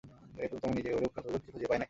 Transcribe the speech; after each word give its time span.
এ 0.41 0.45
পর্যন্ত 0.49 0.63
আমি 0.69 0.75
নিজে 0.77 0.91
ঐরূপ 0.97 1.11
সন্তোষজনক 1.15 1.41
কিছু 1.43 1.51
খুঁজিয়া 1.53 1.69
পাই 1.69 1.77
নাই। 1.77 1.79